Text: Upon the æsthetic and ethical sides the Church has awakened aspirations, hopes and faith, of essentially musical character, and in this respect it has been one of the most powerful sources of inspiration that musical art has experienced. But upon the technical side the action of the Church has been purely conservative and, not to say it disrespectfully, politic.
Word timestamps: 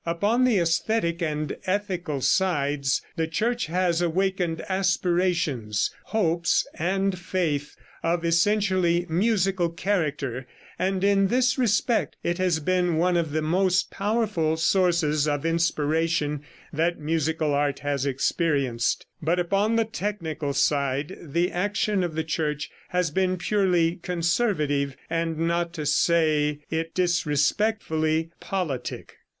Upon 0.03 0.45
the 0.45 0.57
æsthetic 0.57 1.21
and 1.21 1.55
ethical 1.67 2.21
sides 2.21 3.03
the 3.17 3.27
Church 3.27 3.67
has 3.67 4.01
awakened 4.01 4.63
aspirations, 4.67 5.91
hopes 6.05 6.65
and 6.73 7.19
faith, 7.19 7.75
of 8.01 8.25
essentially 8.25 9.05
musical 9.07 9.69
character, 9.69 10.47
and 10.79 11.03
in 11.03 11.27
this 11.27 11.59
respect 11.59 12.15
it 12.23 12.39
has 12.39 12.59
been 12.59 12.97
one 12.97 13.15
of 13.15 13.29
the 13.31 13.43
most 13.43 13.91
powerful 13.91 14.57
sources 14.57 15.27
of 15.27 15.45
inspiration 15.45 16.41
that 16.73 16.97
musical 16.99 17.53
art 17.53 17.81
has 17.81 18.03
experienced. 18.03 19.05
But 19.21 19.37
upon 19.37 19.75
the 19.75 19.85
technical 19.85 20.53
side 20.53 21.15
the 21.21 21.51
action 21.51 22.03
of 22.03 22.15
the 22.15 22.23
Church 22.23 22.71
has 22.89 23.11
been 23.11 23.37
purely 23.37 23.97
conservative 24.01 24.97
and, 25.11 25.37
not 25.37 25.73
to 25.73 25.85
say 25.85 26.61
it 26.71 26.95
disrespectfully, 26.95 28.31
politic. 28.39 29.17